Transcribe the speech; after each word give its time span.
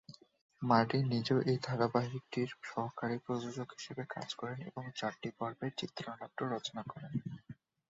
Martin 0.61 1.03
নিজেও 1.07 1.39
এই 1.43 1.57
ধারাবাহিকটির 1.63 2.49
সহকারী 2.63 3.17
প্রযোজক 3.25 3.67
হিসেবে 3.71 4.03
কাজ 4.09 4.29
করেন 4.33 4.59
এবং 4.69 4.83
চারটি 4.95 5.29
পর্বের 5.37 5.71
চিত্রনাট্য 5.79 6.39
রচনা 6.45 6.83
করেন। 6.83 7.13